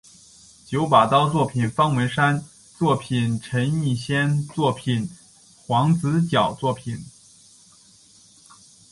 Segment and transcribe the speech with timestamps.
[0.65, 2.43] 九把刀作品方文山
[2.75, 5.07] 作品陈奕先作品
[5.67, 7.05] 黄子佼作品